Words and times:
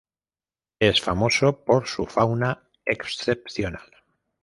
Es 0.79 0.99
famoso 0.99 1.63
por 1.63 1.85
su 1.87 2.07
fauna 2.07 2.67
excepcional. 2.83 3.91